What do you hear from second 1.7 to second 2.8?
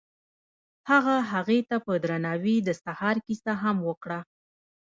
په درناوي د